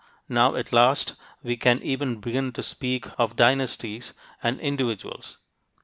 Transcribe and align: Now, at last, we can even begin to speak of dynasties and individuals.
Now, 0.27 0.55
at 0.55 0.73
last, 0.73 1.13
we 1.43 1.55
can 1.55 1.79
even 1.83 2.15
begin 2.21 2.53
to 2.53 2.63
speak 2.63 3.05
of 3.19 3.35
dynasties 3.35 4.15
and 4.41 4.59
individuals. 4.59 5.37